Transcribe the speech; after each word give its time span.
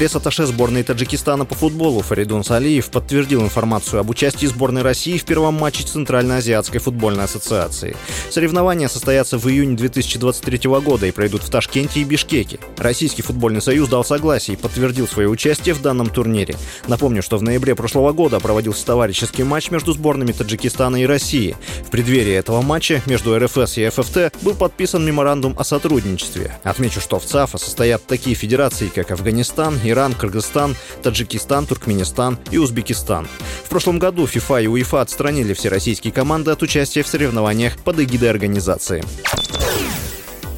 Пресс-атташе 0.00 0.46
сборной 0.46 0.82
Таджикистана 0.82 1.44
по 1.44 1.54
футболу 1.54 2.00
Фаридун 2.00 2.42
Салиев 2.42 2.90
подтвердил 2.90 3.42
информацию 3.42 4.00
об 4.00 4.08
участии 4.08 4.46
сборной 4.46 4.80
России 4.80 5.18
в 5.18 5.26
первом 5.26 5.56
матче 5.56 5.82
Центральноазиатской 5.82 6.80
футбольной 6.80 7.24
ассоциации. 7.24 7.94
Соревнования 8.30 8.88
состоятся 8.88 9.36
в 9.36 9.46
июне 9.46 9.76
2023 9.76 10.70
года 10.80 11.04
и 11.04 11.10
пройдут 11.10 11.42
в 11.42 11.50
Ташкенте 11.50 12.00
и 12.00 12.04
Бишкеке. 12.04 12.58
Российский 12.78 13.20
футбольный 13.20 13.60
союз 13.60 13.90
дал 13.90 14.02
согласие 14.02 14.56
и 14.56 14.58
подтвердил 14.58 15.06
свое 15.06 15.28
участие 15.28 15.74
в 15.74 15.82
данном 15.82 16.08
турнире. 16.08 16.56
Напомню, 16.86 17.22
что 17.22 17.36
в 17.36 17.42
ноябре 17.42 17.74
прошлого 17.74 18.14
года 18.14 18.40
проводился 18.40 18.86
товарищеский 18.86 19.44
матч 19.44 19.70
между 19.70 19.92
сборными 19.92 20.32
Таджикистана 20.32 20.96
и 20.96 21.04
России. 21.04 21.58
В 21.84 21.90
преддверии 21.90 22.32
этого 22.32 22.62
матча 22.62 23.02
между 23.04 23.38
РФС 23.38 23.76
и 23.76 23.86
ФФТ 23.90 24.34
был 24.40 24.54
подписан 24.54 25.04
меморандум 25.04 25.54
о 25.58 25.64
сотрудничестве. 25.64 26.58
Отмечу, 26.64 27.02
что 27.02 27.18
в 27.18 27.26
ЦАФа 27.26 27.58
состоят 27.58 28.06
такие 28.06 28.34
федерации, 28.34 28.86
как 28.86 29.10
Афганистан, 29.10 29.78
Иран, 29.90 30.14
Кыргызстан, 30.14 30.76
Таджикистан, 31.02 31.66
Туркменистан 31.66 32.38
и 32.50 32.58
Узбекистан. 32.58 33.28
В 33.64 33.68
прошлом 33.68 33.98
году 33.98 34.26
ФИФА 34.26 34.60
и 34.60 34.66
УЕФА 34.66 35.00
отстранили 35.00 35.52
все 35.52 35.68
российские 35.68 36.12
команды 36.12 36.50
от 36.50 36.62
участия 36.62 37.02
в 37.02 37.08
соревнованиях 37.08 37.76
под 37.78 38.00
эгидой 38.00 38.30
организации. 38.30 39.04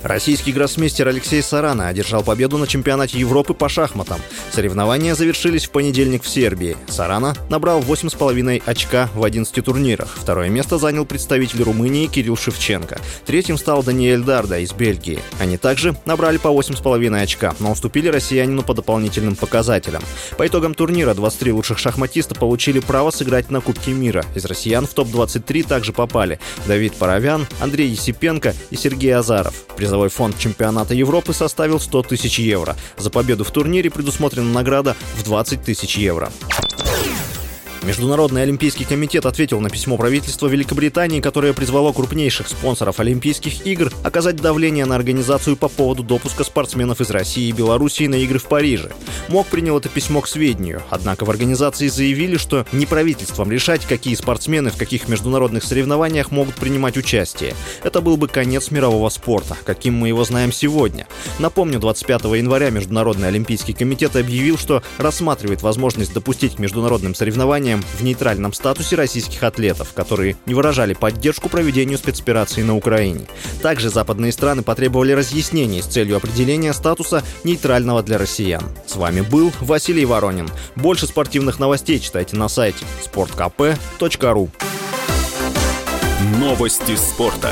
Российский 0.03 0.53
гроссмейстер 0.53 1.07
Алексей 1.07 1.43
Сарана 1.43 1.89
одержал 1.89 2.25
победу 2.25 2.59
на 2.59 2.67
чемпионате 2.67 3.19
Европы 3.19 3.55
по 3.55 3.69
шахматам. 3.69 4.21
Соревнования 4.51 5.15
завершились 5.15 5.67
в 5.67 5.71
понедельник 5.71 6.25
в 6.25 6.29
Сербии. 6.29 6.77
Сарана 6.89 7.35
набрал 7.49 7.81
8,5 7.81 8.63
очка 8.67 9.09
в 9.15 9.23
11 9.23 9.65
турнирах. 9.65 10.17
Второе 10.17 10.49
место 10.49 10.79
занял 10.79 11.07
представитель 11.07 11.63
Румынии 11.63 12.07
Кирилл 12.07 12.37
Шевченко. 12.37 13.01
Третьим 13.27 13.57
стал 13.57 13.85
Даниэль 13.85 14.23
Дарда 14.23 14.59
из 14.59 14.73
Бельгии. 14.73 15.21
Они 15.39 15.57
также 15.57 15.95
набрали 16.05 16.39
по 16.39 16.49
8,5 16.49 17.23
очка, 17.23 17.55
но 17.61 17.71
уступили 17.71 18.09
россиянину 18.09 18.63
по 18.63 18.75
дополнительным 18.75 19.37
показателям. 19.37 20.03
По 20.37 20.47
итогам 20.47 20.75
турнира 20.75 21.15
23 21.15 21.53
лучших 21.53 21.79
шахматиста 21.79 22.35
получили 22.35 22.81
право 22.81 23.13
сыграть 23.13 23.51
на 23.51 23.61
Кубке 23.61 23.93
мира. 23.93 24.25
Из 24.35 24.45
россиян 24.47 24.87
в 24.87 24.95
топ-23 24.95 25.67
также 25.67 25.93
попали 25.93 26.41
Давид 26.67 26.95
Паровян, 26.95 27.47
Андрей 27.61 27.89
Есипенко 27.89 28.55
и 28.71 28.77
Сергей 28.77 29.15
Азаров. 29.15 29.55
Призовой 29.93 30.09
фонд 30.09 30.39
чемпионата 30.39 30.95
Европы 30.95 31.35
составил 31.35 31.79
100 31.79 32.05
тысяч 32.05 32.39
евро. 32.39 32.75
За 32.97 33.11
победу 33.11 33.45
в 33.45 33.51
турнире 33.51 33.91
предусмотрена 33.91 34.51
награда 34.51 34.97
в 35.19 35.23
20 35.23 35.63
тысяч 35.63 35.99
евро. 35.99 36.33
Международный 37.83 38.43
олимпийский 38.43 38.85
комитет 38.85 39.27
ответил 39.27 39.61
на 39.61 39.69
письмо 39.69 39.97
правительства 39.97 40.47
Великобритании, 40.47 41.21
которое 41.21 41.53
призвало 41.53 41.93
крупнейших 41.93 42.47
спонсоров 42.47 43.01
Олимпийских 43.01 43.67
игр 43.67 43.93
оказать 44.05 44.37
давление 44.37 44.85
на 44.85 44.95
организацию 44.95 45.57
по 45.57 45.67
поводу 45.69 46.05
допуска 46.05 46.45
спортсменов 46.45 47.01
из 47.01 47.11
России 47.11 47.49
и 47.49 47.53
Белоруссии 47.53 48.07
на 48.07 48.15
игры 48.15 48.39
в 48.39 48.45
Париже. 48.45 48.93
МОК 49.29 49.49
принял 49.49 49.79
это 49.79 49.89
письмо 49.89 50.21
к 50.21 50.29
сведению, 50.29 50.83
однако 50.91 51.25
в 51.25 51.31
организации 51.31 51.89
заявили, 51.89 52.37
что 52.37 52.67
не 52.71 52.87
правительством 52.87 53.51
решать, 53.51 53.85
какие 53.85 54.15
спортсмены 54.15 54.71
в 54.71 54.77
каких 54.77 55.09
международных 55.09 55.65
соревнованиях 55.65 56.31
могут 56.31 56.55
принимать 56.55 56.97
участие. 56.97 57.55
Это 57.83 58.01
был 58.01 58.17
бы 58.17 58.29
конец 58.29 58.71
мирового 58.71 59.09
спорта, 59.09 59.57
каким 59.65 59.95
мы 59.95 60.07
его 60.07 60.23
знаем 60.25 60.53
сегодня. 60.53 61.09
Напомню, 61.41 61.81
25 61.81 62.25
января 62.37 62.71
Международный 62.71 63.27
олимпийский 63.27 63.73
комитет 63.73 64.15
объявил, 64.15 64.57
что 64.57 64.85
рассматривает 64.99 65.63
возможность 65.63 66.15
допустить 66.15 66.57
к 66.57 66.59
международным 66.61 67.17
соревнованиям 67.17 67.72
сожалением, 67.73 67.83
в 67.83 68.03
нейтральном 68.03 68.53
статусе 68.53 68.97
российских 68.97 69.43
атлетов, 69.43 69.93
которые 69.95 70.37
не 70.47 70.55
выражали 70.55 70.95
поддержку 70.95 71.49
проведению 71.49 71.99
спецоперации 71.99 72.63
на 72.63 72.77
Украине. 72.77 73.27
Также 73.63 73.91
западные 73.91 74.33
страны 74.33 74.63
потребовали 74.63 75.13
разъяснений 75.13 75.83
с 75.83 75.87
целью 75.87 76.17
определения 76.17 76.73
статуса 76.73 77.23
нейтрального 77.45 78.03
для 78.03 78.19
россиян. 78.19 78.65
С 78.87 78.97
вами 78.97 79.21
был 79.21 79.53
Василий 79.61 80.05
Воронин. 80.05 80.49
Больше 80.77 81.07
спортивных 81.07 81.59
новостей 81.59 81.99
читайте 81.99 82.37
на 82.37 82.49
сайте 82.49 82.85
sportkp.ru 83.05 84.51
Новости 86.39 86.97
спорта. 86.97 87.51